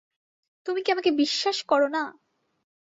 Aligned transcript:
তুমি 0.65 0.79
কি 0.83 0.89
আমাকে 0.91 1.11
বিশ্বাস 1.21 1.57
করো 1.67 1.87
না? 1.89 2.03